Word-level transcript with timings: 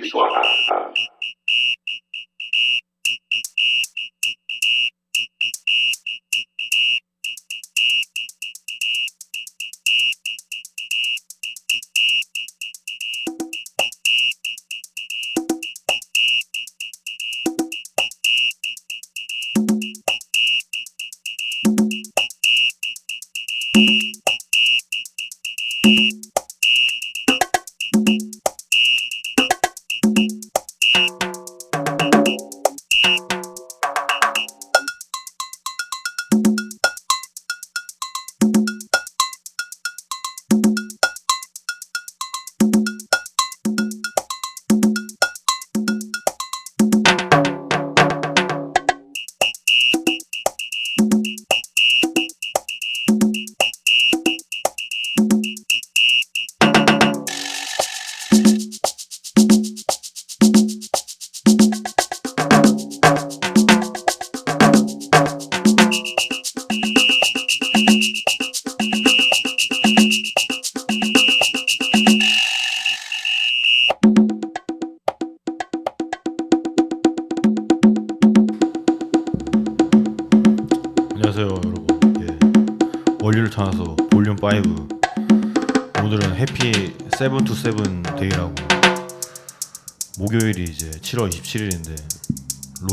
Weeks 0.00 0.12
for 0.12 0.26
us. 0.30 0.46
Uh, 0.70 0.74
uh. 0.74 0.94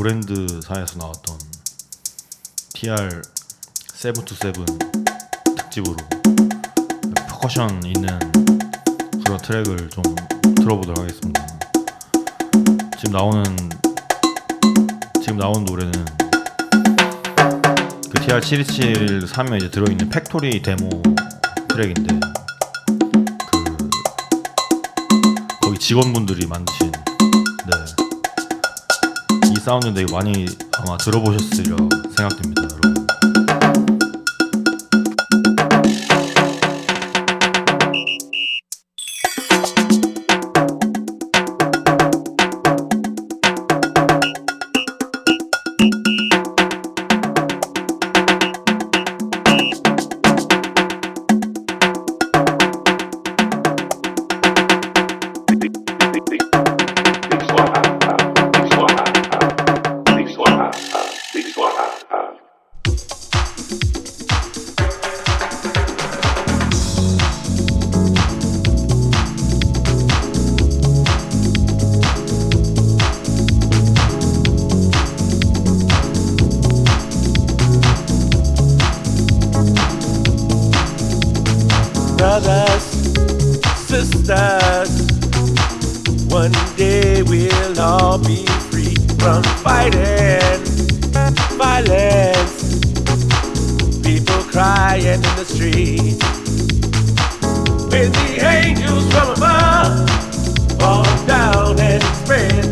로랜드사에서 0.07 0.97
나왔던 0.99 1.37
TR 2.73 3.21
seven 3.93 4.23
two 4.23 4.35
seven 4.35 4.65
특집으로 5.57 5.97
퍼커션 7.27 7.83
있는 7.83 8.17
그런 9.25 9.37
트랙을 9.39 9.89
좀 9.89 10.03
들어보도록 10.55 10.99
하겠습니다. 10.99 11.45
지금 12.97 13.11
나오는 13.11 13.43
지금 15.21 15.37
나오는 15.39 15.65
노래는 15.65 16.05
그 18.09 18.21
TR727 18.21 19.57
이제 19.57 19.69
들어있는 19.69 20.07
factory 20.09 20.61
demo 20.61 21.03
트랙인데 21.67 22.19
그 23.51 23.89
거기 25.59 25.77
직원분들이 25.79 26.47
만드신 26.47 26.93
사운드 29.67 29.93
되게 29.93 30.09
많이 30.13 30.45
아마 30.77 30.95
들어보셨으리라 30.95 31.75
생각됩니다 32.15 32.66
fighting, 89.91 90.63
violence, 91.57 92.79
people 94.03 94.43
crying 94.43 95.05
in 95.05 95.21
the 95.21 95.45
streets. 95.45 96.23
When 97.91 98.11
the 98.11 98.45
angels 98.45 99.11
from 99.11 99.29
above 99.35 100.09
fall 100.79 101.03
down 101.25 101.79
and 101.79 102.03
spread 102.03 102.66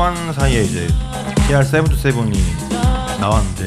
후반 0.00 0.32
사이에 0.32 0.62
이제 0.62 0.88
TR727이 1.46 3.20
나왔는데 3.20 3.66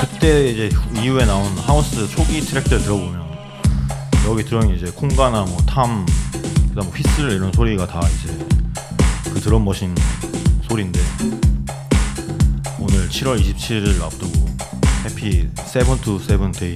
그때 0.00 0.48
이제 0.48 0.70
후- 0.74 1.02
이후에 1.02 1.26
나온 1.26 1.44
하우스 1.58 2.08
초기 2.08 2.40
트랙들 2.40 2.80
들어보면 2.80 3.22
여기 4.26 4.42
들어있는 4.42 4.74
이제 4.74 4.90
콩가나 4.90 5.42
뭐 5.42 5.58
tom 5.66 6.06
그다음 6.70 6.86
뭐 6.86 6.94
휘슬 6.94 7.30
이런 7.32 7.52
소리가 7.52 7.86
다 7.86 8.00
이제 8.08 8.34
그 9.34 9.38
drum 9.38 9.66
machine 9.66 9.94
소리인데 10.66 10.98
오늘 12.78 13.06
7월 13.10 13.38
27일 13.38 14.00
앞두고 14.02 14.46
happy 15.04 15.46
seven 15.66 16.00
two 16.00 16.18
seven 16.18 16.52
day 16.52 16.74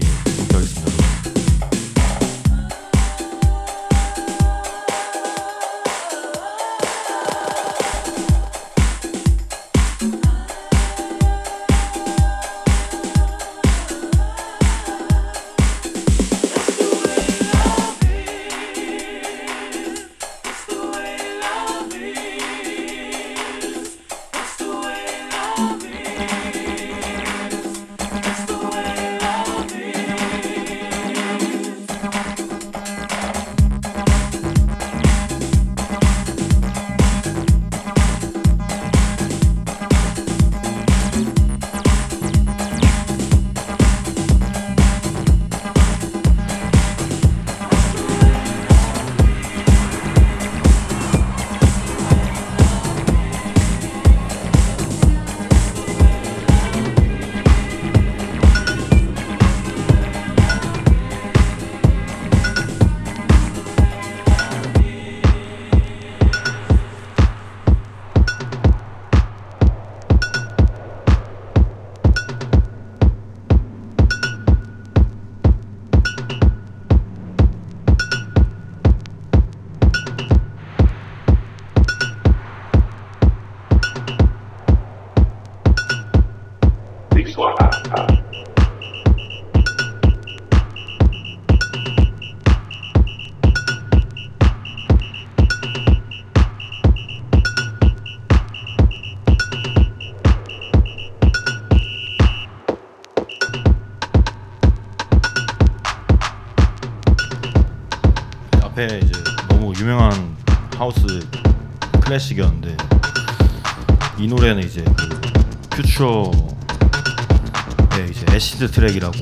Acid 118.61 118.71
Track이라고. 118.73 119.17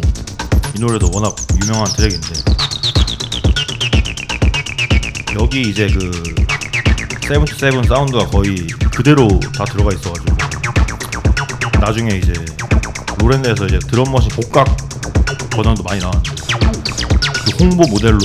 이 0.76 0.80
노래도 0.80 1.08
워낙 1.12 1.36
유명한 1.62 1.86
트랙인데. 1.86 2.28
여기 5.38 5.62
이제 5.62 5.86
그 5.86 6.34
seven 7.22 7.44
two 7.44 7.56
seven 7.56 7.84
사운드가 7.84 8.26
거의 8.26 8.66
그대로 8.96 9.28
다 9.56 9.64
들어가 9.64 9.92
있어가지고 9.92 10.36
나중에 11.80 12.16
이제 12.16 12.32
롤랜드에서 13.18 13.66
이제 13.66 13.78
drum 13.78 13.97
machine 13.97 14.30
복각 14.30 14.76
버전도 15.50 15.84
많이 15.84 16.00
나왔는데 16.00 16.30
그 17.44 17.50
홍보 17.60 17.86
모델로 17.86 18.18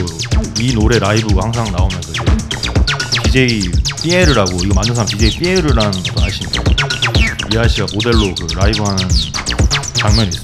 이 0.60 0.74
노래 0.74 0.98
라이브가 0.98 1.43
항상 1.43 1.72
나오면서 1.72 2.12
이제 2.12 3.22
DJ 3.24 3.72
피에르라고 4.01 4.63
이거 4.63 4.74
만든 4.74 4.96
사람 4.96 5.08
DJ 5.08 5.38
피에르라는 5.38 5.91
분 5.91 6.24
아시니까? 6.24 6.63
이 7.53 7.58
아저씨가 7.58 7.88
모델로 7.93 8.34
그 8.34 8.53
라이브 8.55 8.82
하는 8.84 9.08
장면이 9.93 10.29
있습니 10.29 10.43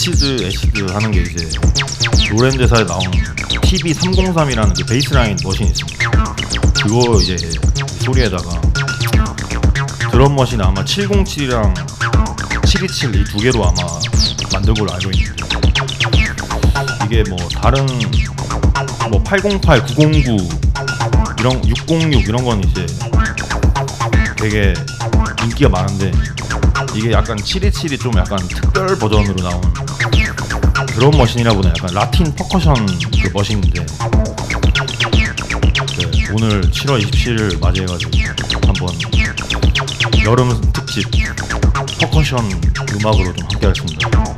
애시드 0.00 0.42
애시드 0.42 0.86
하는 0.92 1.10
게 1.10 1.20
이제 1.20 1.46
로랜드사에 2.30 2.86
나온 2.86 3.00
TB303이라는 3.02 4.74
그 4.74 4.86
베이스라인 4.86 5.36
머신이 5.44 5.68
있습니다. 5.68 6.10
그거 6.82 7.20
이제 7.20 7.36
소리에다가 8.02 8.62
드럼 10.10 10.34
머신 10.34 10.58
아마 10.62 10.82
707이랑 10.82 11.74
727 12.66 13.20
이 13.20 13.24
두 13.24 13.36
개로 13.36 13.62
아마 13.62 13.76
만든 14.54 14.72
걸로 14.72 14.90
알고 14.94 15.10
있는데 15.10 15.44
이게 17.04 17.22
뭐 17.28 17.36
다른 17.48 17.86
뭐 19.10 19.22
808, 19.22 19.84
909 19.84 20.48
이런 21.40 21.62
606 21.68 22.26
이런 22.26 22.42
건 22.42 22.64
이제 22.64 22.86
되게 24.38 24.72
인기가 25.42 25.68
많은데 25.68 26.10
이게 26.94 27.12
약간 27.12 27.36
727이 27.36 28.00
좀 28.00 28.16
약간 28.16 28.38
특별 28.48 28.98
버전으로 28.98 29.42
나온 29.42 29.60
drum 31.00 31.16
machine이라보다 31.16 31.70
약간 31.70 31.94
Latin 31.94 32.34
percussion 32.34 32.74
그 32.76 33.30
머신인데 33.32 33.86
네, 33.86 33.86
오늘 36.34 36.60
7월 36.60 37.02
27일 37.02 37.58
맞이해가지고 37.58 38.10
한번 38.66 38.94
여름 40.26 40.60
특집 40.74 41.06
퍼커션 42.00 42.44
음악으로 42.92 43.34
좀 43.34 43.46
함께하겠습니다. 43.50 44.29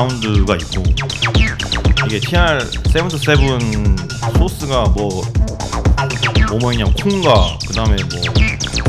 사운드가 0.00 0.56
있고 0.56 0.82
이게 2.06 2.18
TR727 2.20 4.38
소스가 4.38 4.84
뭐 4.96 5.22
뭐뭐 6.48 6.72
있냐면 6.72 6.94
콩가 6.94 7.58
그 7.66 7.74
다음에 7.74 7.96
뭐 8.10 8.20
뭐있지? 8.32 8.80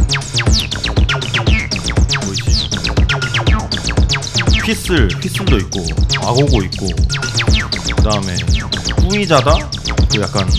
휘슬 4.63 5.09
휘슬도 5.21 5.57
있고 5.57 5.85
아고고 6.21 6.61
있고 6.63 6.87
그 7.95 8.03
다음에 8.03 8.35
뿌이자다? 9.01 9.55
그 10.11 10.21
약간 10.21 10.49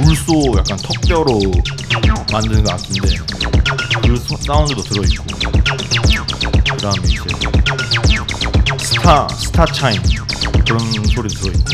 물소 0.00 0.54
약간 0.58 0.76
턱뼈로 0.78 1.40
만드는 2.32 2.62
거 2.62 2.72
악기인데 2.74 3.08
그 4.06 4.16
소- 4.16 4.36
사운드도 4.36 4.82
들어있고 4.84 5.24
그 6.70 6.76
다음에 6.76 7.15
star 9.06 9.28
star 9.28 9.64
chime 9.66 10.02
그런 10.66 10.80
소리도 11.04 11.40
들어있고 11.40 11.70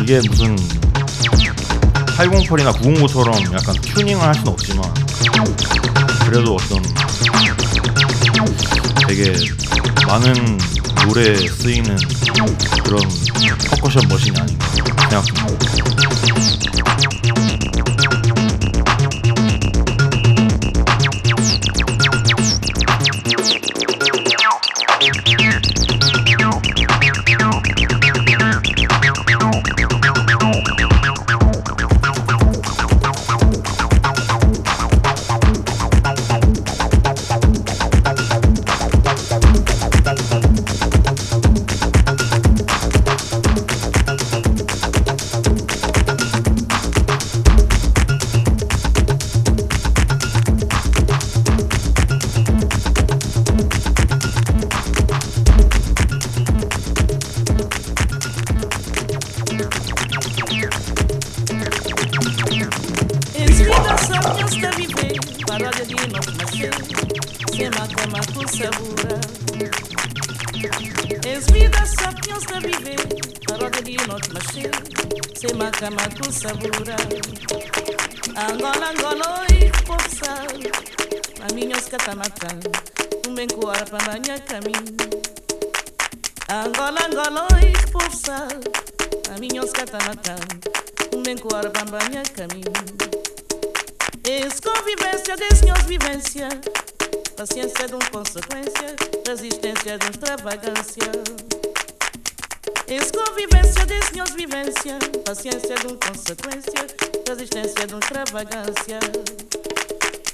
이게 0.00 0.20
무슨 0.28 0.54
808이나 2.16 2.72
909처럼 2.72 3.52
약간 3.52 3.74
튜닝을 3.80 4.22
할 4.22 4.32
수는 4.32 4.52
없지만 4.52 4.94
그래도 6.24 6.54
어떤 6.54 6.80
되게 9.08 9.34
많은 10.06 10.56
노래에 11.04 11.34
쓰이는 11.48 11.96
그런 12.84 13.02
percussion 13.70 14.06
machine이 14.08 14.38
아닌가 14.38 14.68
생각합니다. 14.68 16.63
Sabura. 76.44 76.96
Angola, 78.36 78.90
Angola, 78.90 79.40
oi, 79.40 79.72
força, 79.86 80.44
a 81.40 81.54
minha 81.54 81.74
os 81.74 81.86
catamatan, 81.86 82.60
um 83.26 83.34
bem 83.34 83.48
coara 83.48 83.86
para 83.86 84.04
manhã 84.04 84.38
caminho. 84.40 84.94
Angola, 86.50 87.00
Angola, 87.06 87.48
oi, 87.54 87.72
força, 87.90 88.46
a 89.34 89.40
minha 89.40 89.64
os 89.64 89.72
catamatan, 89.72 90.36
um 91.14 91.22
bem 91.22 91.38
coara 91.38 91.70
para 91.70 91.86
manhã 91.86 92.22
caminho. 92.36 92.72
Es 94.28 94.60
convivência 94.60 95.36
de 95.36 95.56
senhores 95.56 95.84
vivência. 95.84 96.48
Paciência 97.36 97.88
de 97.88 97.94
um 97.94 97.98
consequência. 98.12 98.96
Resistência 99.26 99.98
de 99.98 100.06
um 100.06 100.10
extravagância 100.10 101.63
Es 102.86 103.10
convivência 103.10 103.86
de 103.86 104.02
senhores 104.06 104.34
vivência 104.34 104.98
Paciência 105.24 105.74
de 105.76 105.86
um 105.86 105.96
consequência 105.96 106.86
Resistência 107.26 107.86
de 107.86 107.94
um 107.94 107.98
extravagância 107.98 108.98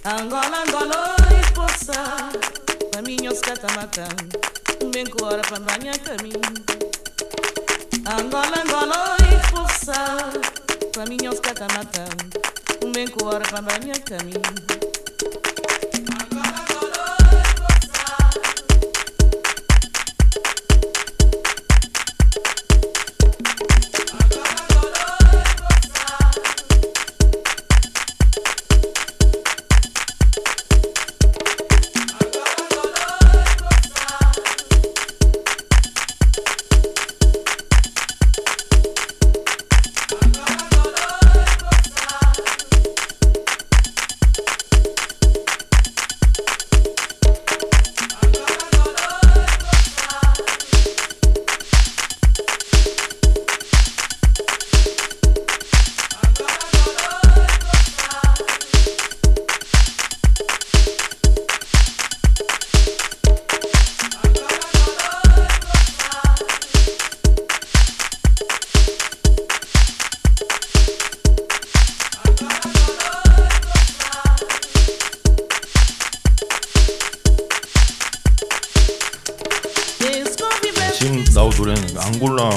Angola, 0.02 0.62
Angola, 0.66 1.14
oi, 1.28 1.54
força. 1.54 1.92
Caminhos 2.90 3.38
catamata. 3.40 4.08
Bem 4.94 5.04
com 5.04 5.26
hora 5.26 5.42
para 5.42 5.60
banhar 5.60 5.98
caminho. 5.98 6.40
Angola, 8.06 8.62
Angola, 8.64 9.16
oi, 9.20 9.50
força. 9.50 9.92
Caminhos 10.94 11.38
catamata. 11.40 12.06
Bem 12.94 13.08
com 13.08 13.26
hora 13.26 13.44
para 13.50 13.60
banhar 13.60 14.00
caminho. 14.00 14.89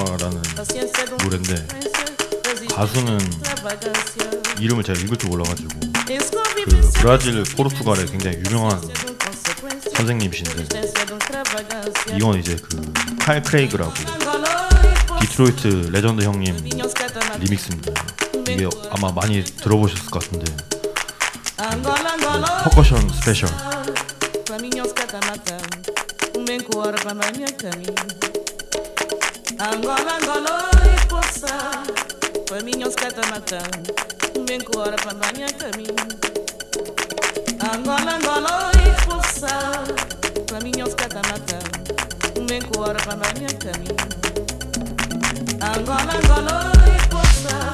음 0.10 0.42
노래인데 1.24 1.68
가수는. 2.70 3.18
이름을 4.60 4.84
제가 4.84 5.00
읽을 5.00 5.18
줄 5.18 5.30
몰라가지고 5.30 5.70
그. 5.80 6.92
브라질 7.00 7.44
포르투갈의 7.44 8.06
굉장히 8.08 8.38
유명한 8.48 8.82
음. 8.84 8.94
선생님이신데 9.96 10.52
음. 10.62 12.18
이건 12.18 12.40
이제 12.40 12.56
그 12.56 12.82
칼 13.24 13.42
크레이그라고. 13.42 13.94
디트로이트 15.22 15.68
레전드 15.94 16.24
형님. 16.26 16.58
remix입니다. 17.40 17.94
이게 18.50 18.68
아마 18.92 19.12
많이 19.14 19.44
들어보셨을 19.46 20.12
것 20.12 20.22
같은데 20.24 20.54
percussion 22.66 23.10
special 23.10 23.50
Angola, 29.60 30.18
Angola, 30.18 30.70
oi, 30.82 30.98
força. 31.10 31.48
Caminhos 32.50 32.96
catamata. 32.96 33.60
Bem 34.48 34.60
com 34.60 34.80
hora 34.80 34.96
para 34.96 35.14
banhar 35.14 35.52
caminho. 35.54 35.96
Angola, 37.62 38.16
Angola, 38.16 38.72
oi, 38.72 38.92
força. 39.06 39.48
Caminhos 40.48 40.94
catamata. 40.96 41.60
Bem 42.48 42.62
com 42.62 42.82
hora 42.82 43.00
para 43.04 43.16
banhar 43.16 43.54
caminho. 43.54 43.96
Angola, 45.62 46.14
Angola, 46.18 46.72
oi, 46.84 46.98
força. 47.12 47.73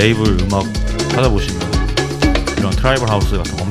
레이블 0.00 0.38
음악 0.40 0.64
찾아보시면 1.10 1.60
이런 2.56 2.70
트라이벌 2.70 3.10
하우스 3.10 3.36
같은 3.36 3.54
거 3.54 3.64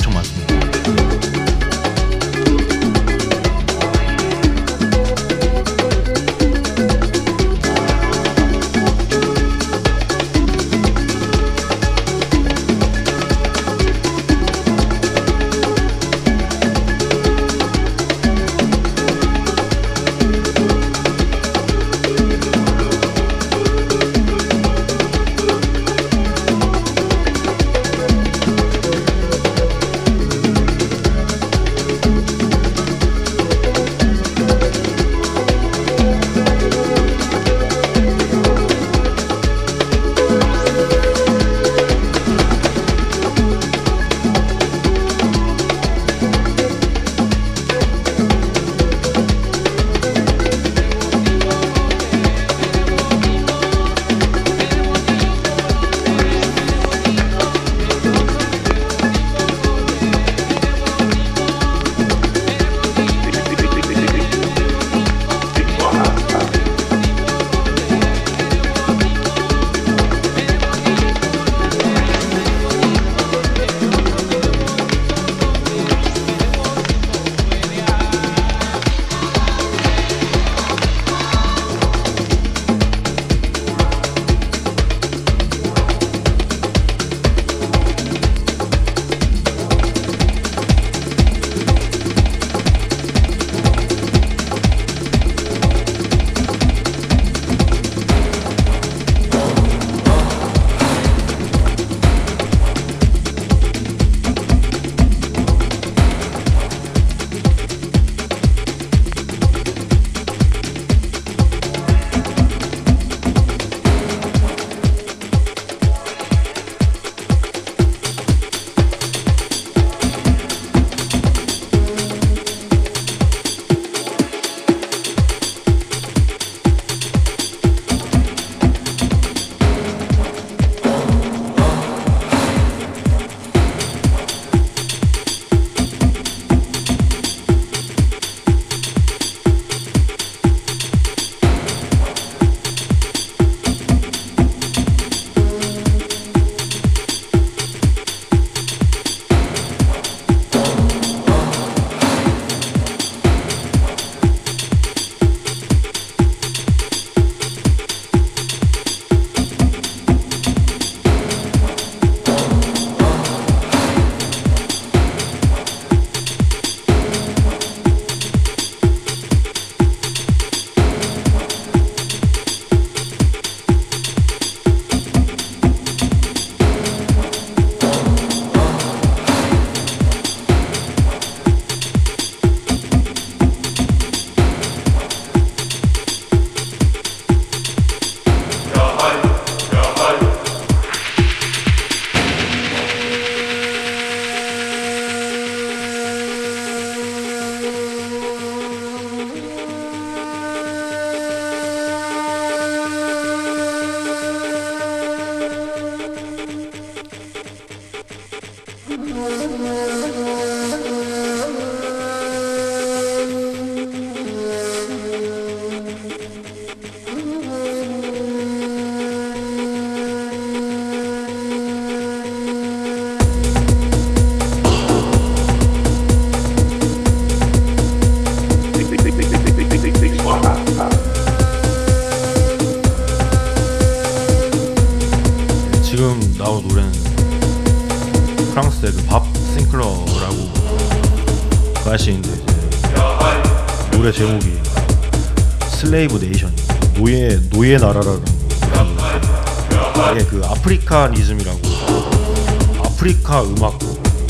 음악 253.57 253.77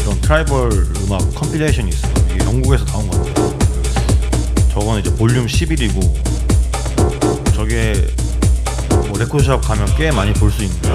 이런 0.01 0.19
tribal 0.21 0.71
음악 1.05 1.35
compilation이 1.35 1.89
있어요. 1.89 2.11
이게 2.33 2.43
영국에서 2.45 2.85
나온 2.85 3.09
것 3.09 3.25
같아요. 3.33 3.59
저건 4.71 4.99
이제 4.99 5.13
볼륨 5.15 5.45
11이고 5.45 6.15
저게 7.53 7.93
뭐 9.09 9.17
record 9.17 9.44
shop 9.44 9.61
가면 9.61 9.87
꽤 9.97 10.11
많이 10.11 10.31
볼 10.33 10.51
수 10.51 10.63
있는데 10.63 10.89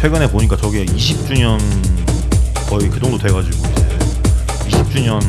최근에 0.00 0.28
보니까 0.30 0.56
저게 0.56 0.84
20주년 0.86 1.58
거의 2.68 2.88
그 2.88 2.98
정도 2.98 3.18
돼가지고 3.18 3.56
이제 4.66 4.78
20주년 4.82 5.20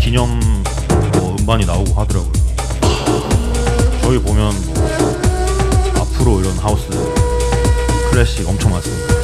기념 0.00 0.40
뭐 1.18 1.36
음반이 1.38 1.66
나오고 1.66 1.92
하더라고요. 2.00 2.32
저기 4.02 4.18
보면 4.18 4.54
뭐 4.66 6.02
앞으로 6.02 6.40
이런 6.40 6.56
하우스 6.58 6.88
클래식 8.10 8.48
엄청 8.48 8.70
많습니다. 8.72 9.23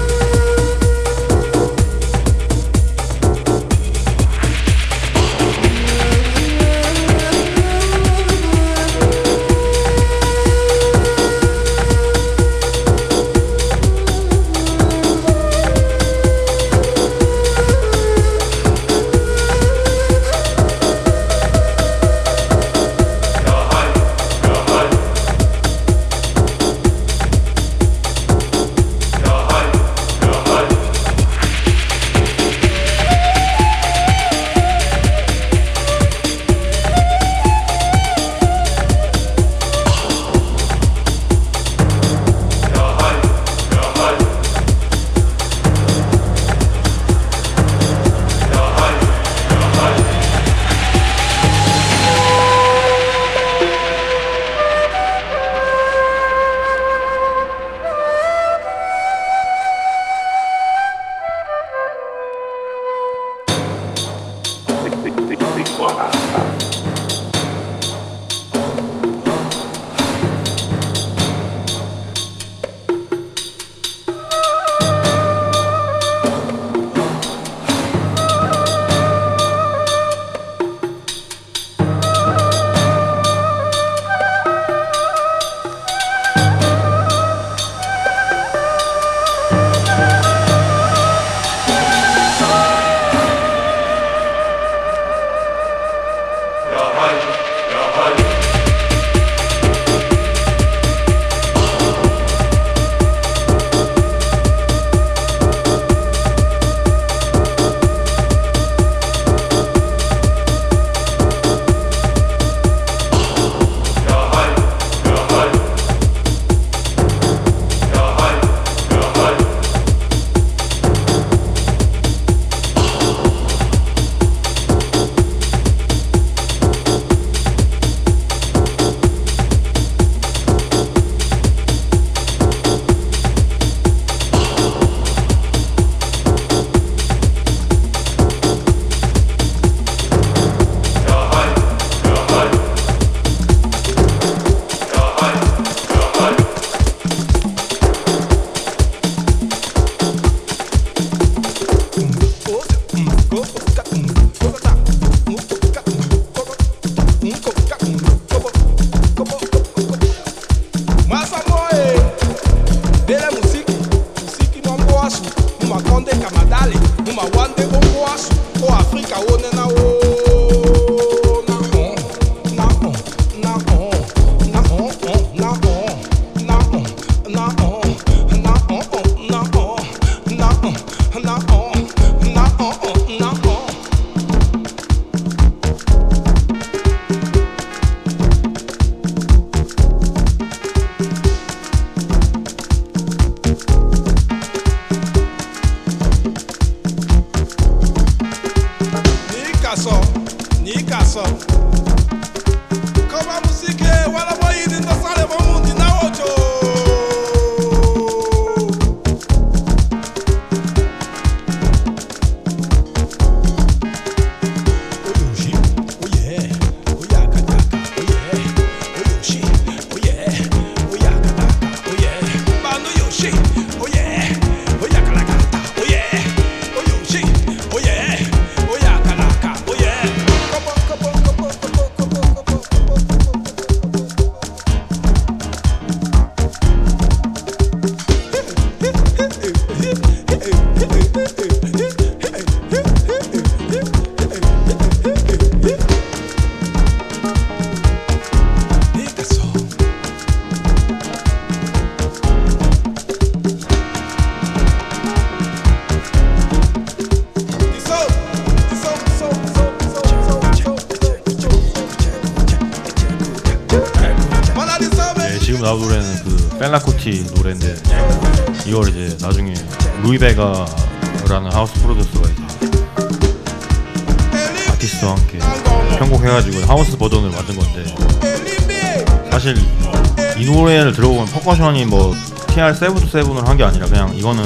TR727을 282.81 283.44
한 283.44 283.56
게 283.56 283.64
아니라 283.64 283.87
그냥 283.87 284.16
이거는 284.16 284.42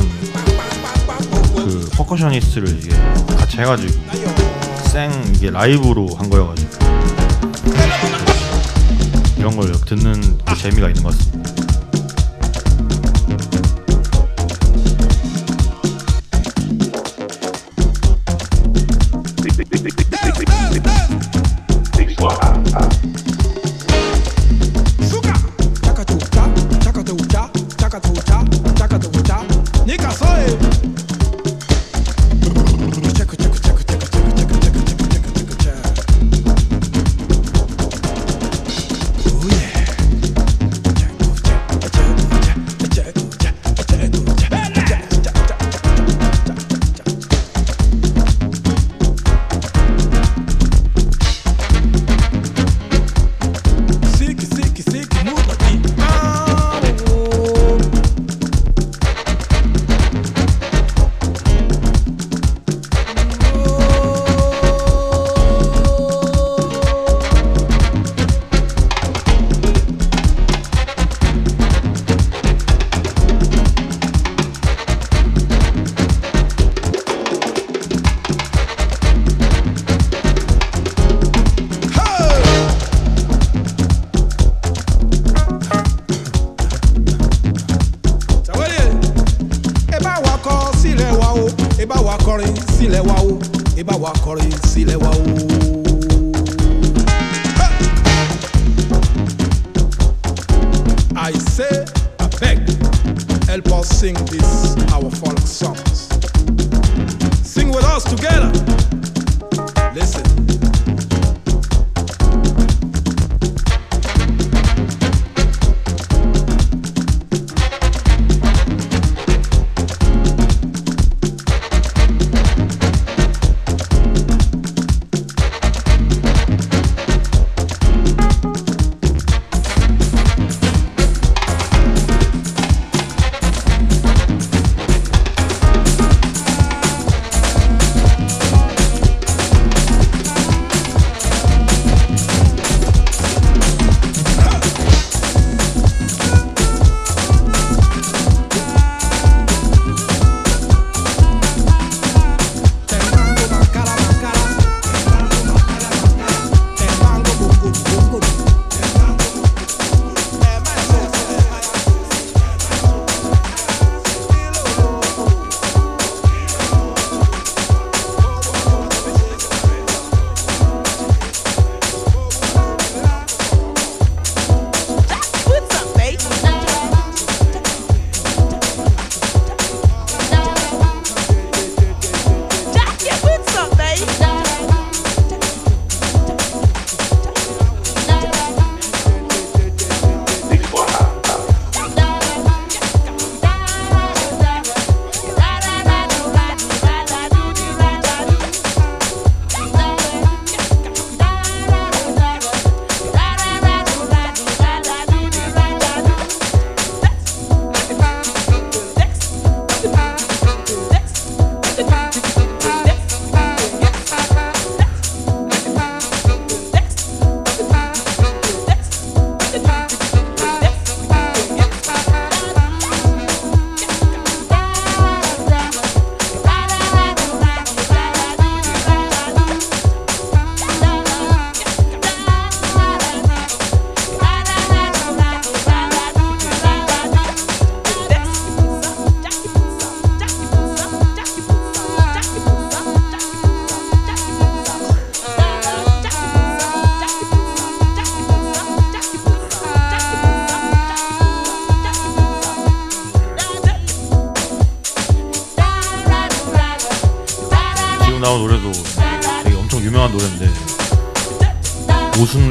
그 1.54 1.88
퍼커셔니스트를 1.92 2.68
이게 2.82 2.96
같이 3.36 3.58
해가지고 3.58 3.92
생 4.90 5.10
이게 5.36 5.50
라이브로 5.50 6.08
한 6.16 6.28
거여가지고 6.28 6.70
이런 9.38 9.56
걸 9.56 9.72
듣는 9.72 10.38
그 10.44 10.56
재미가 10.56 10.88
있는 10.88 11.02
것 11.04 11.10
같습니다. 11.16 11.33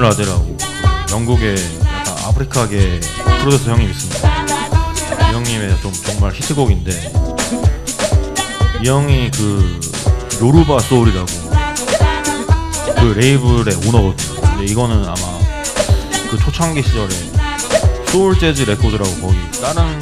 라데라고 0.03 0.57
영국의 1.11 1.55
약간 1.85 2.17
아프리카계 2.25 2.99
프로듀서 3.39 3.71
형님 3.71 3.89
있습니다. 3.89 5.29
이 5.29 5.33
형님의 5.33 5.79
좀 5.81 5.93
정말 5.93 6.33
히트곡인데 6.33 6.91
이 8.83 8.87
형이 8.87 9.31
그 9.31 9.79
Yoruba 10.41 10.79
Soul이라고 10.79 11.25
그 12.97 13.13
label의 13.15 13.75
오너거든요. 13.87 14.41
근데 14.41 14.65
이거는 14.65 15.05
아마 15.05 15.39
그 16.29 16.37
초창기 16.37 16.83
시절에 16.83 17.07
Soul 18.07 18.37
Jazz 18.37 18.63
Records라고 18.63 19.09
거기 19.21 19.37
다른 19.61 19.97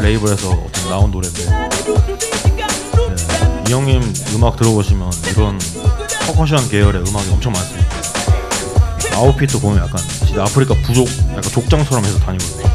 label에서 0.00 0.50
어떤 0.50 0.88
나온 0.88 1.12
노래인데 1.12 1.44
네, 1.44 1.70
이 3.68 3.72
형님 3.72 4.12
음악 4.34 4.56
들어보시면 4.56 5.12
이런 5.30 5.60
퍼커션 6.26 6.68
계열의 6.68 7.04
음악이 7.06 7.30
엄청 7.30 7.52
많습니다. 7.52 7.81
아웃핏도 9.14 9.60
보면 9.60 9.78
약간 9.84 10.00
진짜 10.26 10.42
아프리카 10.42 10.74
부족 10.82 11.08
약간 11.30 11.42
족장처럼 11.42 12.04
해서 12.04 12.18
다니거든요. 12.18 12.71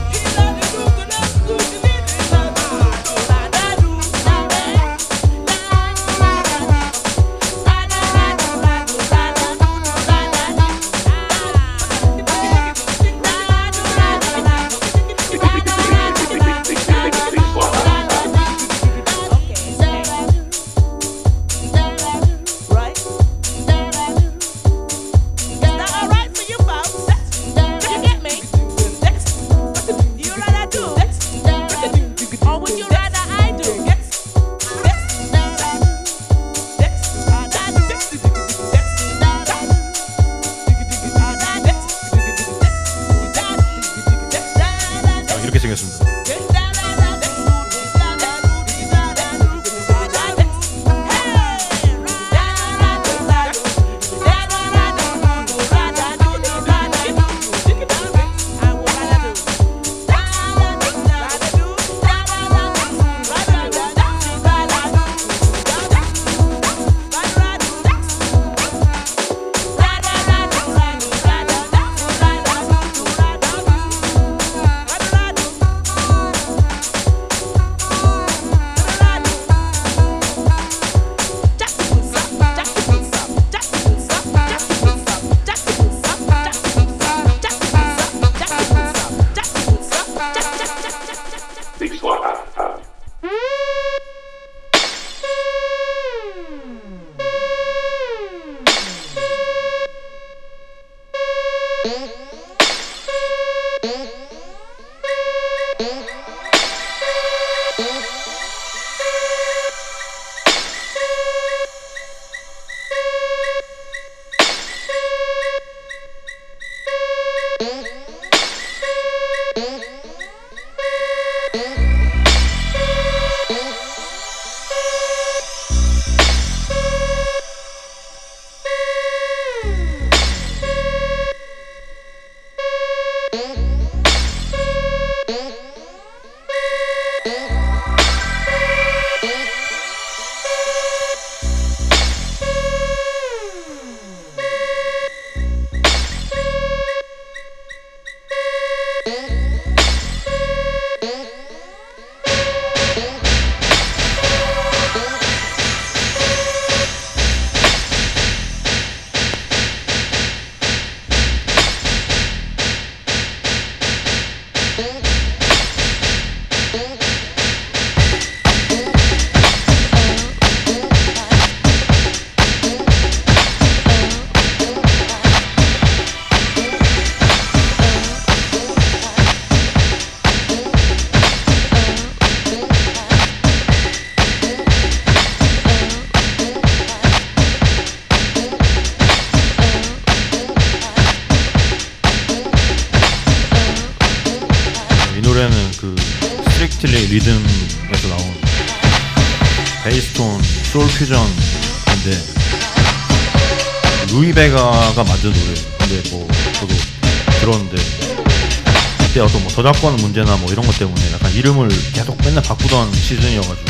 저작권 209.58 209.96
문제나 209.96 210.38
뭐 210.38 210.52
이런 210.52 210.64
것 210.68 210.78
때문에 210.78 211.02
약간 211.14 211.34
이름을 211.34 211.68
계속 211.92 212.16
맨날 212.24 212.44
바꾸던 212.44 212.94
시즌이어가지고 212.94 213.66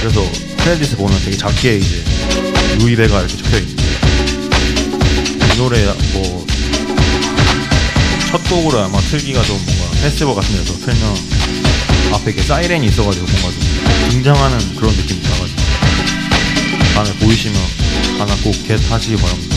그래서 0.00 0.30
크레딧을 0.58 0.98
보면 0.98 1.18
되게 1.24 1.38
작게 1.38 1.78
이제 1.78 2.04
루이 2.78 2.94
베가 2.94 3.20
이렇게 3.20 3.34
적혀 3.34 3.58
있는데 3.60 3.82
이 5.54 5.56
노래 5.56 5.82
뭐 6.12 6.42
첫 8.30 8.42
곡으로 8.48 8.78
아마 8.80 8.98
틀기가 9.00 9.42
좀 9.42 9.58
뭔가 9.64 9.90
페스티벌 10.02 10.34
같은 10.34 10.54
데서 10.54 10.74
틀면 10.84 12.14
앞에 12.14 12.30
이렇게 12.32 12.42
사이렌이 12.42 12.86
있어가지고 12.88 13.26
뭔가 13.26 13.50
좀 13.50 14.10
등장하는 14.10 14.76
그런 14.76 14.94
느낌이 14.94 15.20
나가지고 15.22 15.62
다음에 16.94 17.12
보이시면 17.20 17.56
하나 18.18 18.34
꼭 18.36 18.52
겟 18.66 18.78
하시기 18.90 19.16
바랍니다. 19.16 19.51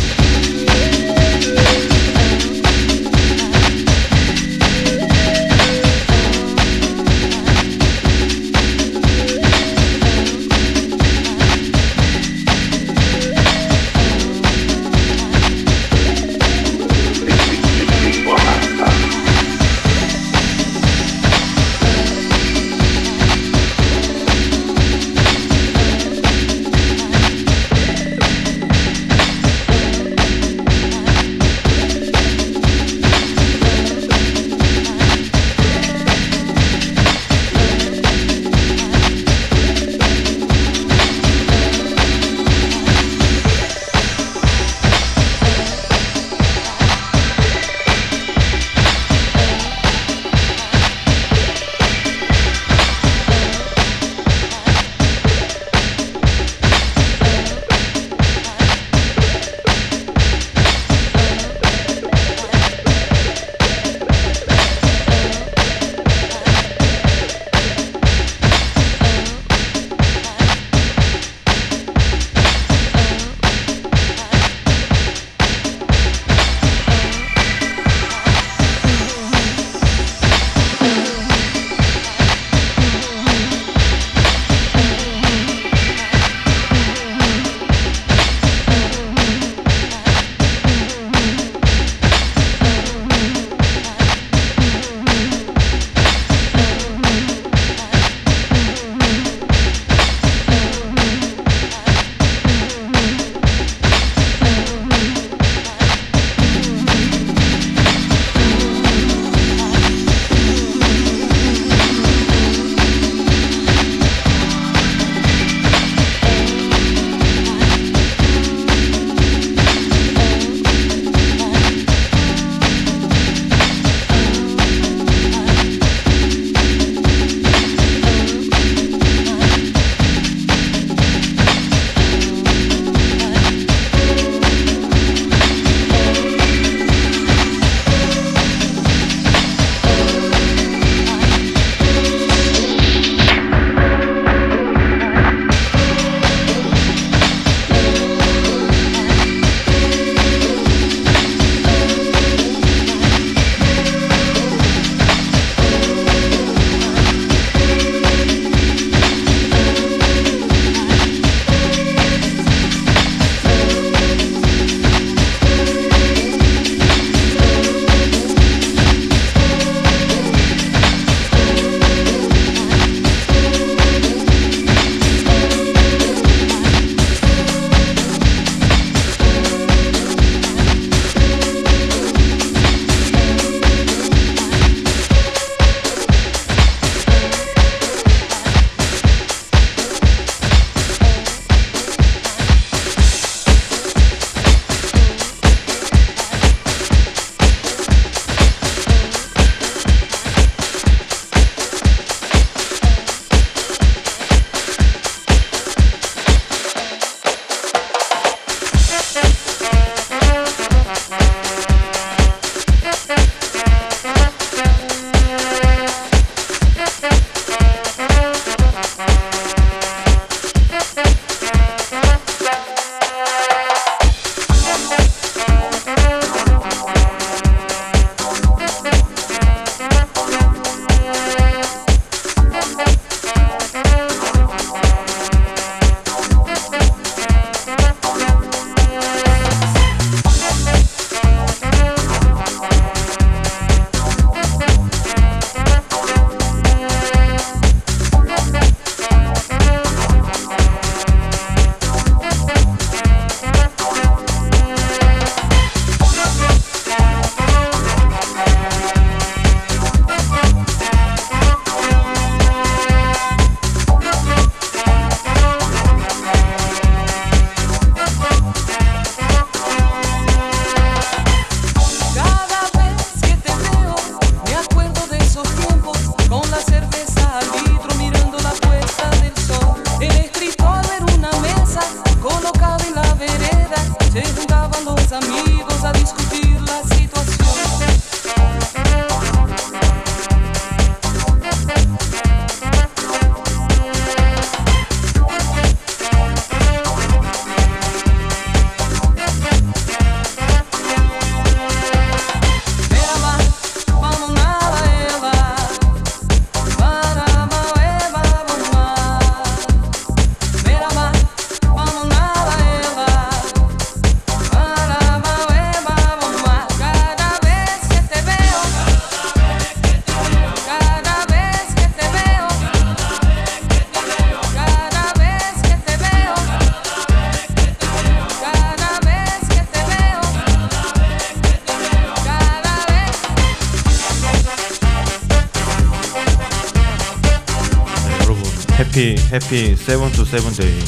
Happy 339.32 339.76
seven 339.76 340.12
two 340.12 340.26
seven 340.26 340.54
day. 340.54 340.80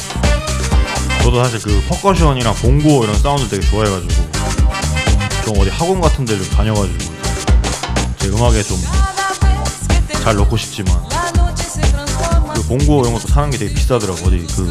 저도 1.22 1.42
사실 1.42 1.60
그 1.60 1.82
percussion이랑 1.88 2.54
봉고 2.54 3.04
이런 3.04 3.18
사운드 3.18 3.48
되게 3.48 3.66
좋아해가지고 3.66 4.14
좀 5.44 5.58
어디 5.60 5.70
학원 5.70 6.00
같은 6.00 6.24
데 6.24 6.36
좀 6.36 6.48
다녀가지고 6.50 6.98
제 8.18 8.28
음악에 8.28 8.62
좀 8.62 8.78
잘 10.22 10.36
넣고 10.36 10.58
싶지만 10.58 10.94
그 12.54 12.62
봉고 12.64 13.00
이런 13.00 13.14
것도 13.14 13.28
사는 13.28 13.50
게 13.50 13.56
되게 13.56 13.72
비싸더라고 13.72 14.26
어디 14.26 14.46
그. 14.54 14.70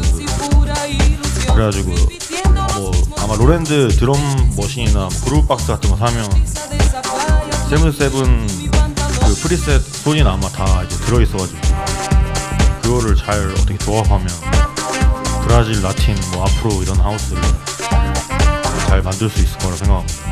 그래가지고 1.52 1.94
뭐 2.76 2.92
아마 3.18 3.34
롤랜드 3.34 3.88
drum 3.88 4.16
machine이나 4.56 4.92
뭐 5.00 5.08
groovebox 5.24 5.66
같은 5.66 5.90
거 5.90 5.96
사면 5.96 6.30
seven 7.68 7.90
seven 7.90 8.46
그 9.26 9.34
프리셋 9.42 9.82
소리는 9.82 10.30
아마 10.30 10.48
다 10.50 10.84
이제 10.84 10.96
들어있어가지고 11.06 11.58
그거를 12.88 13.14
잘 13.14 13.50
어떻게 13.50 13.76
조합하면 13.76 14.26
브라질, 15.42 15.82
라틴, 15.82 16.16
뭐 16.32 16.46
아프로 16.46 16.82
이런 16.82 16.98
하우스를 16.98 17.42
잘 18.86 19.02
만들 19.02 19.28
수 19.28 19.42
있을 19.42 19.58
거라 19.58 19.76
생각합니다. 19.76 20.27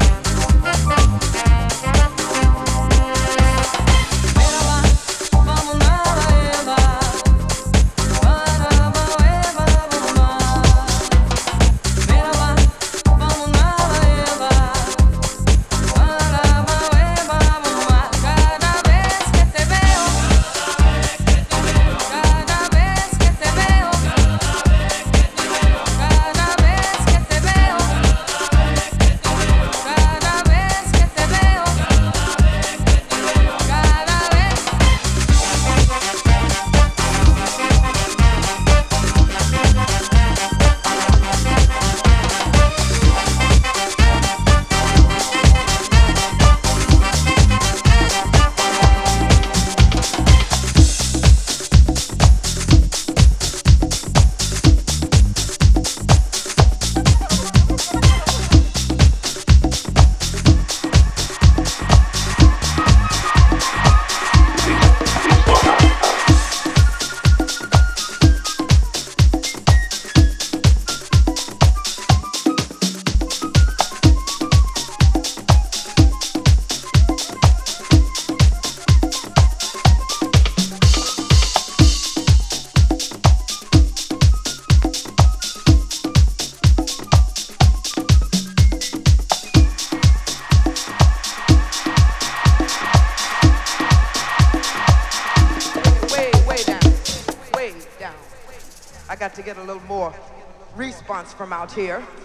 Out 101.66 101.72
here. 101.72 102.15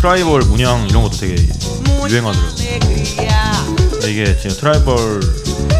tribal 0.00 0.40
문양 0.44 0.88
이런 0.88 1.02
것도 1.02 1.16
되게 1.18 1.34
유행하더라고요 2.08 2.80
이게 4.08 4.34
지금 4.40 4.56
tribal 4.56 5.20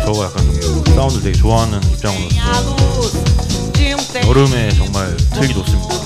저가 0.05 0.27
약간 0.27 0.61
좀 0.61 0.85
사운드 0.95 1.23
되게 1.23 1.39
좋아하는 1.39 1.83
입장으로서. 1.85 3.19
여름에 4.29 4.69
정말 4.75 5.17
틀기 5.35 5.55
좋습니다 5.55 6.00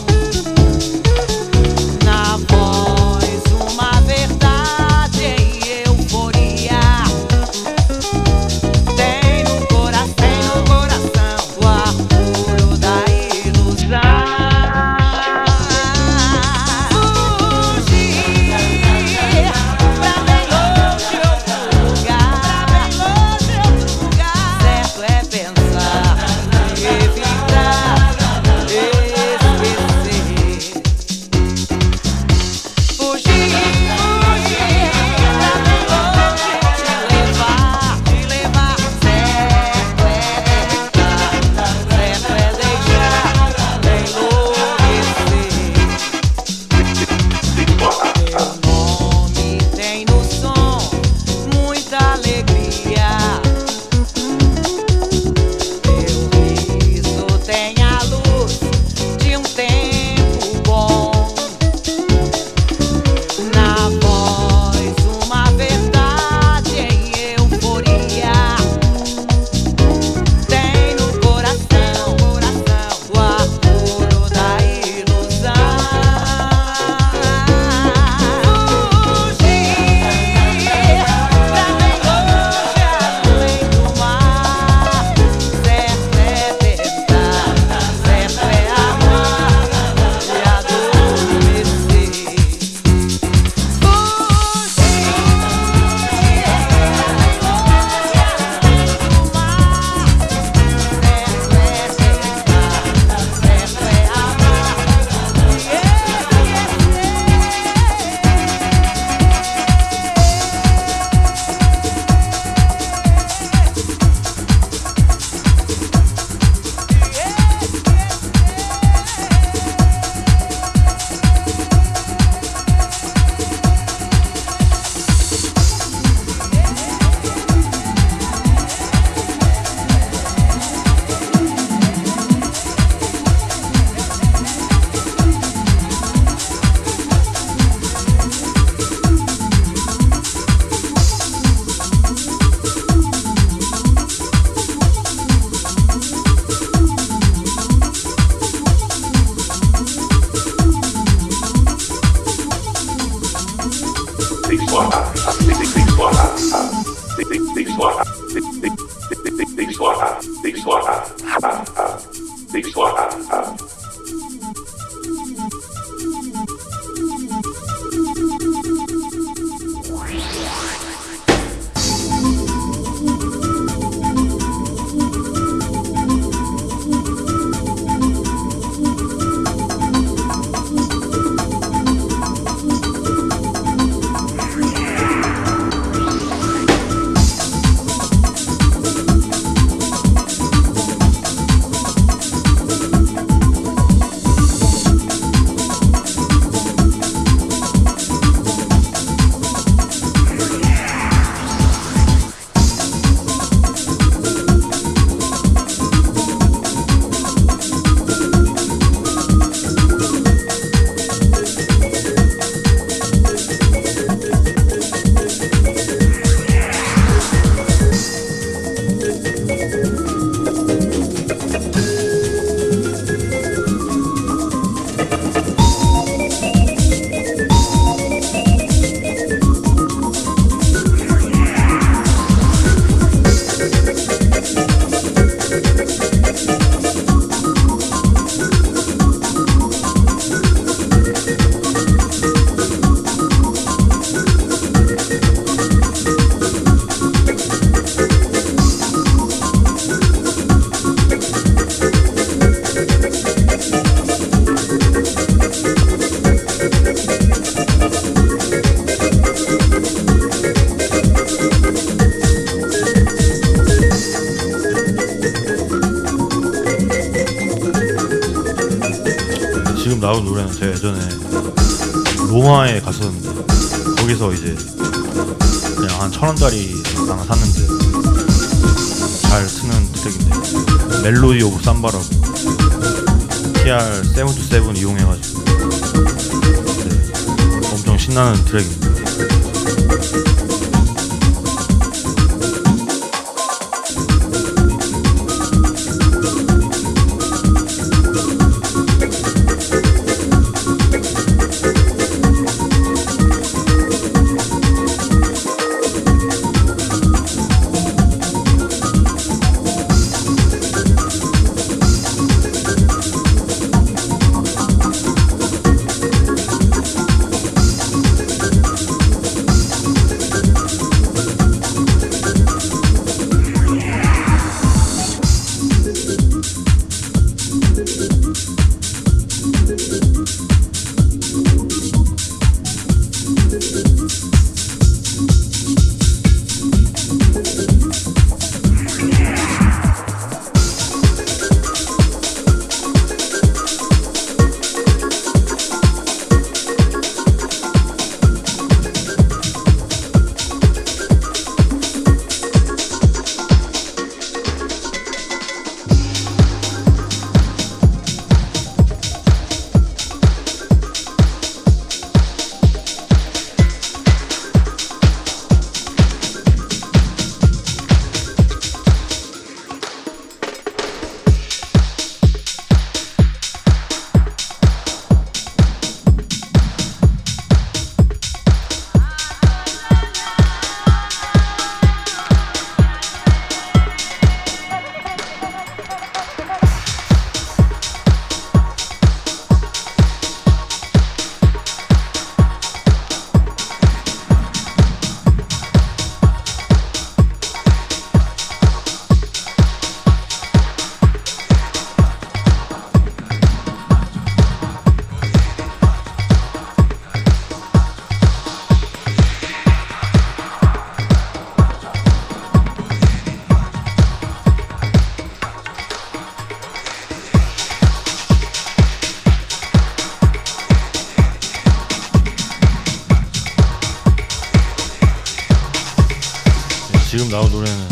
나온 427.35 427.51
노래는 427.51 427.89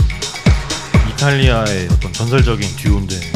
이탈리아의 1.10 1.88
어떤 1.90 2.12
전설적인 2.12 2.76
듀오인데 2.76 3.18
네, 3.18 3.32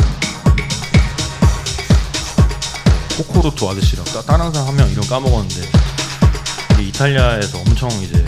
코코로토 3.17 3.69
아저씨랑 3.69 4.05
따, 4.05 4.23
다른 4.23 4.53
사람 4.53 4.69
한 4.69 4.77
명 4.77 4.89
이름 4.89 5.05
까먹었는데 5.05 5.69
이탈리아에서 6.81 7.59
엄청 7.59 7.91
이제 8.03 8.25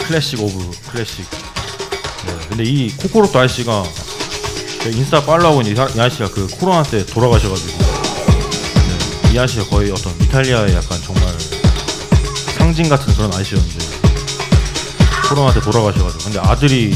classic 0.00 0.42
of 0.42 0.70
classic. 0.92 1.24
네, 2.26 2.36
근데 2.50 2.64
이 2.64 2.94
코코로토 2.94 3.38
아저씨가 3.38 3.82
인스타 4.84 5.24
follow하고 5.24 5.62
이 5.62 5.72
아저씨가 5.98 6.28
그 6.28 6.46
코로나 6.58 6.82
때 6.82 7.06
돌아가셔가지고 7.06 7.78
네, 7.78 9.32
이 9.32 9.38
아저씨가 9.38 9.64
거의 9.70 9.90
어떤 9.92 10.12
이탈리아의 10.20 10.74
약간 10.74 11.00
정말 11.00 11.24
상징 12.58 12.90
같은 12.90 13.14
그런 13.14 13.32
아저씨였는데 13.32 13.89
코로나 15.30 15.54
때 15.54 15.60
돌아가셔가지고 15.60 16.24
근데 16.24 16.40
아들이 16.40 16.90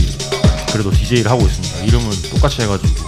그래도 0.73 0.91
DJ를 0.91 1.31
하고 1.31 1.47
있습니다. 1.47 1.85
이름은 1.85 2.11
똑같이 2.33 2.63
해가지고 2.63 3.04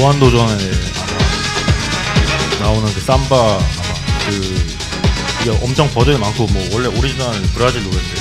무한도전에 0.00 0.70
나오는 2.58 2.94
그 2.94 3.00
삼바 3.02 3.58
아마 3.58 3.60
그 4.26 4.76
이게 5.42 5.50
엄청 5.62 5.90
버전이 5.90 6.18
많고 6.18 6.46
뭐 6.46 6.68
원래 6.72 6.88
오리지널 6.88 7.42
브라질 7.54 7.84
노래인데 7.84 8.14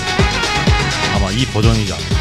아마 1.16 1.32
이 1.32 1.46
버전이지 1.46 1.94
않을 1.94 2.19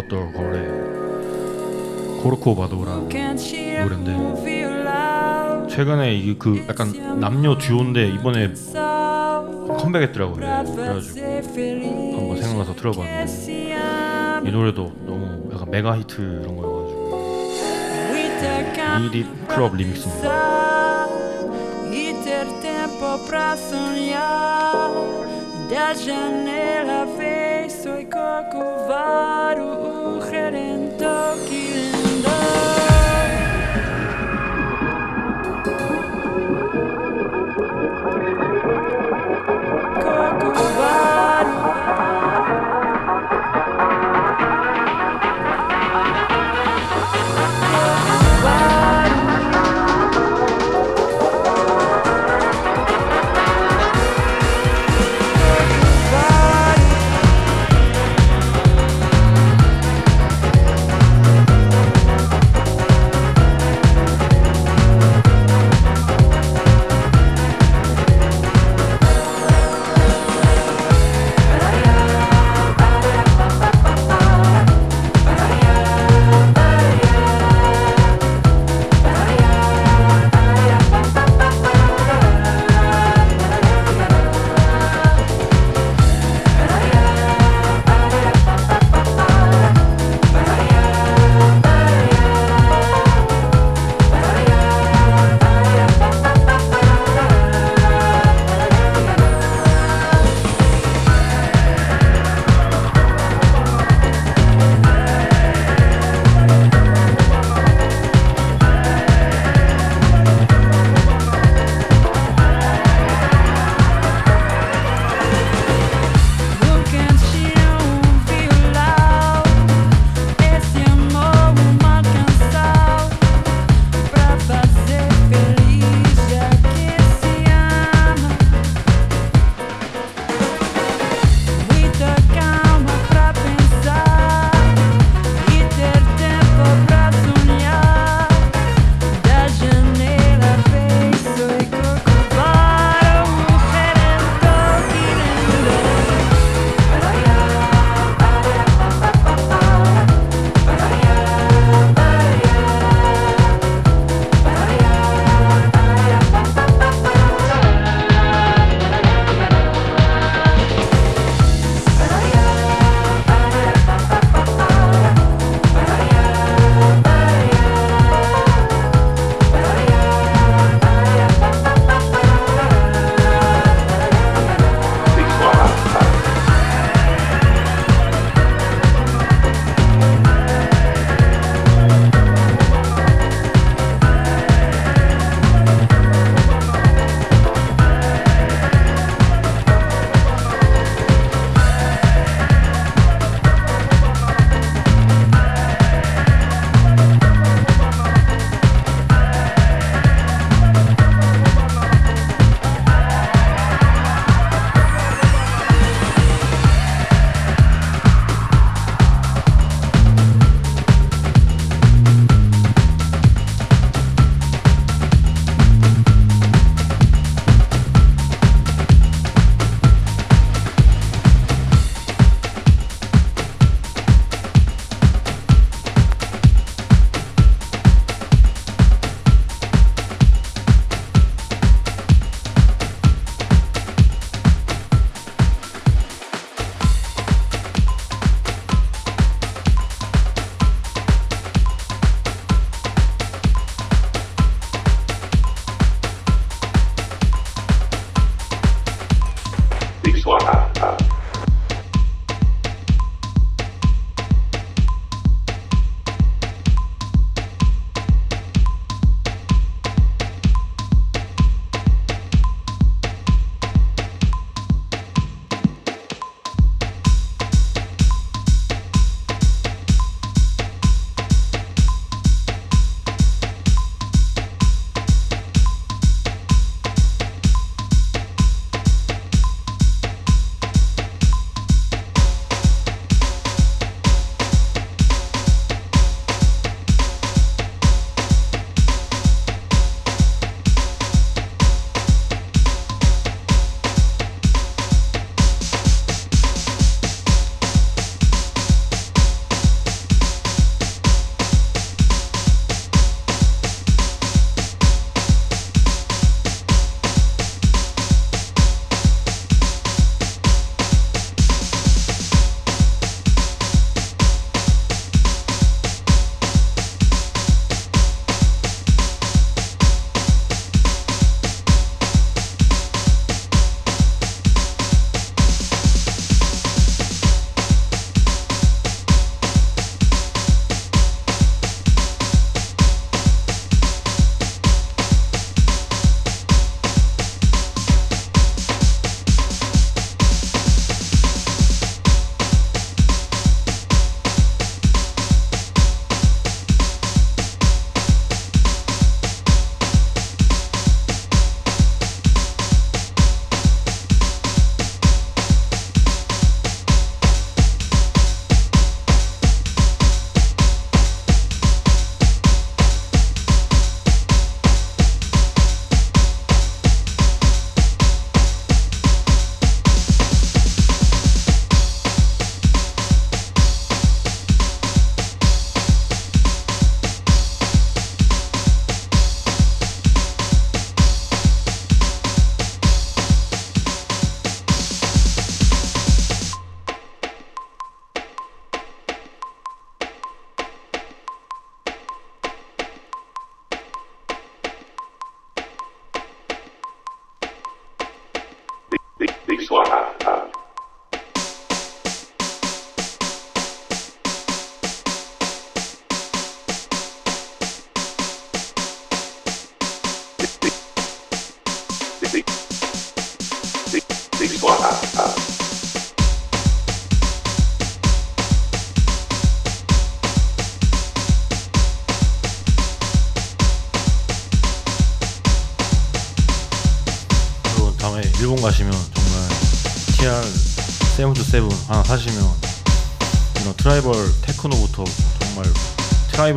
까. 0.00 0.08
Everything 0.08 0.08
But 0.08 0.08
the 0.08 0.32
Girl의 0.32 0.64
코르코 2.22 2.54
바도라는 2.56 3.08
노래인데 3.08 4.10
최근에 5.68 6.14
이게 6.14 6.36
그 6.38 6.64
약간 6.68 6.92
남녀 7.20 7.56
듀오인데 7.58 8.08
이번에 8.08 8.52
컴백했더라고요. 9.78 10.36
그래가지고 10.36 10.82
한번 10.82 12.36
생각나서 12.36 12.74
들어봤는데 12.74 13.70
이 14.46 14.50
노래도 14.50 14.92
너무 15.06 15.50
약간 15.52 15.70
메가 15.70 15.96
히트 15.98 16.42
이런 16.42 16.56
거여가지고 16.56 17.00
이디 19.06 19.26
클럽 19.48 19.76
리믹스입니다. 19.76 21.06
E 21.92 22.12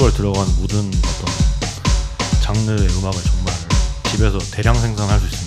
트라이벌 0.03 0.13
들어간 0.13 0.45
모든 0.57 0.79
어떤 0.79 2.41
장르의 2.41 2.89
음악을 2.97 3.21
정말 3.23 3.53
집에서 4.11 4.37
대량 4.51 4.75
생산할 4.75 5.19
수 5.19 5.25
있습니다. 5.25 5.42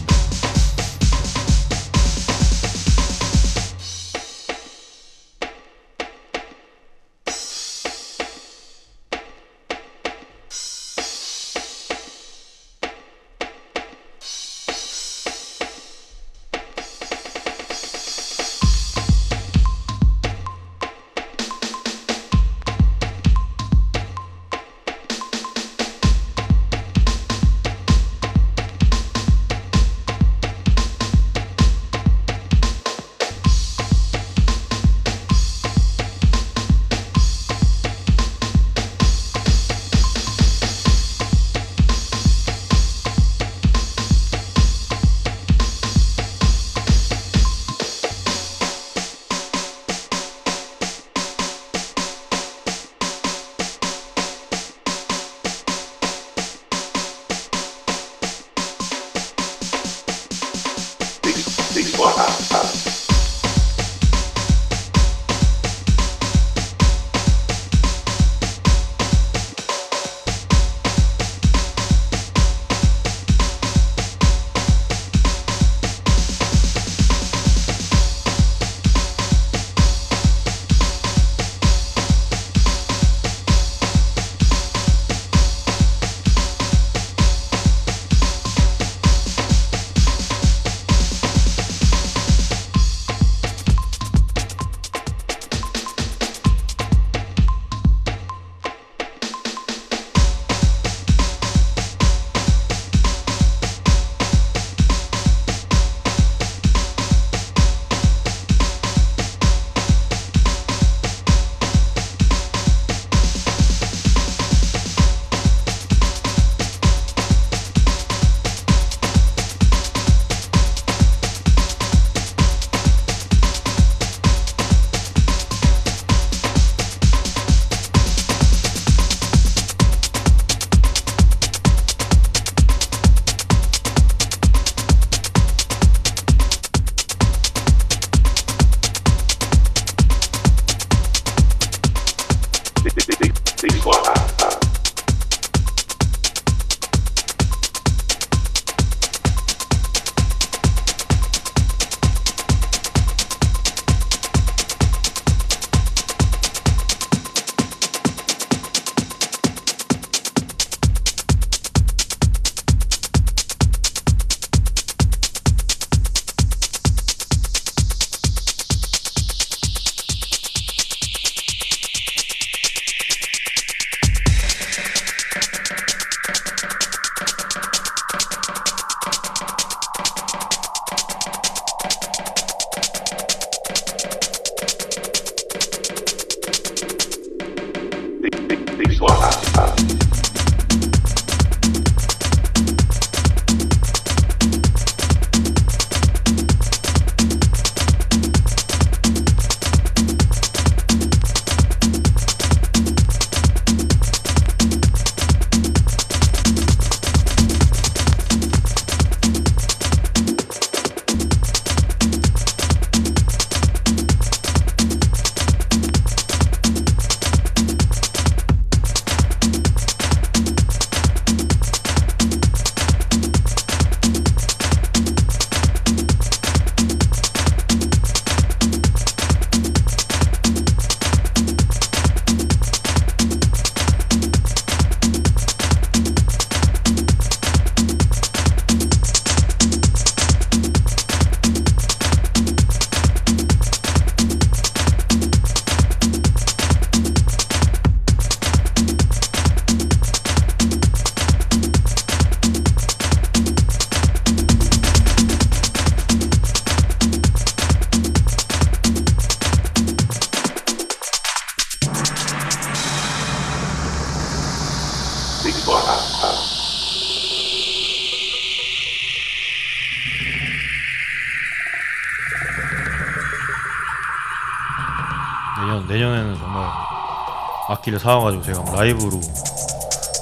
악기를 277.87 277.99
사와가지고 278.01 278.43
제가 278.43 278.65
라이브로 278.73 279.21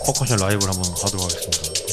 퍼커션 0.07 0.39
라이브를 0.39 0.69
한번 0.69 0.93
하도록 1.03 1.25
하겠습니다. 1.25 1.84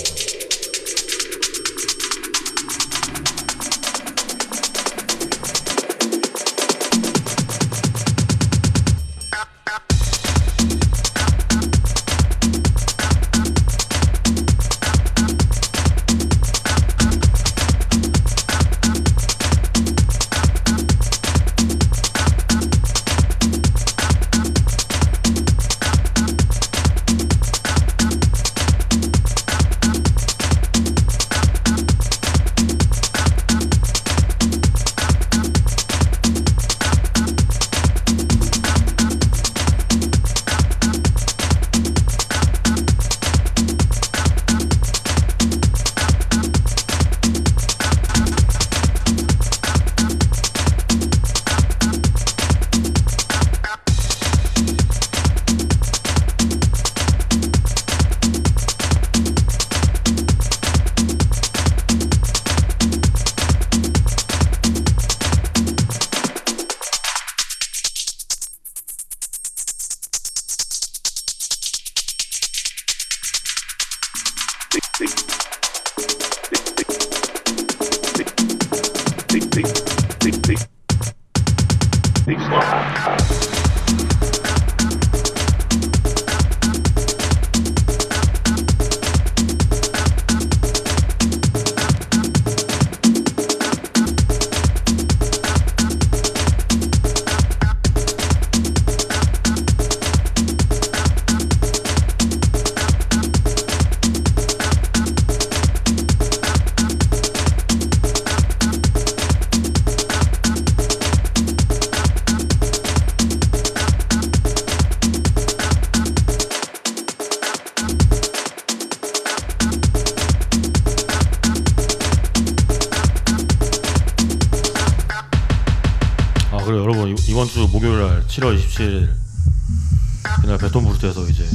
그날 130.52 130.68
베톤브루트에서 130.68 131.30
이제 131.30 131.46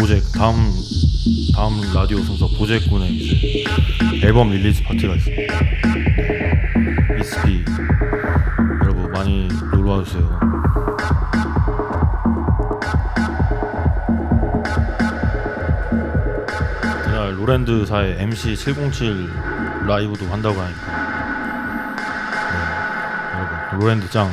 보잭 0.00 0.32
다음 0.32 0.74
다음 1.54 1.80
라디오 1.94 2.18
순서 2.24 2.48
보잭군의 2.58 3.14
이제 3.14 3.64
앨범 4.26 4.50
release 4.50 4.82
파티가 4.82 5.14
있습니다. 5.14 5.54
ESP 7.20 7.64
여러분 8.82 9.12
많이 9.12 9.46
놀러 9.72 9.92
와주세요. 9.92 10.40
롤랜드사의 17.36 18.16
MC 18.22 18.56
707 18.56 19.86
라이브도 19.86 20.26
한다고 20.26 20.60
하니까 20.60 20.80
네, 22.50 23.38
여러분 23.38 23.78
롤랜드 23.78 24.10
짱 24.10 24.30